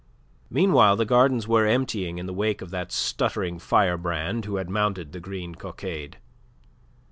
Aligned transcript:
Meanwhile 0.49 0.95
the 0.95 1.05
gardens 1.05 1.47
were 1.47 1.67
emptying 1.67 2.17
in 2.17 2.25
the 2.25 2.33
wake 2.33 2.63
of 2.63 2.71
that 2.71 2.91
stuttering 2.91 3.59
firebrand 3.59 4.45
who 4.45 4.55
had 4.55 4.67
mounted 4.67 5.11
the 5.11 5.19
green 5.19 5.53
cockade. 5.53 6.17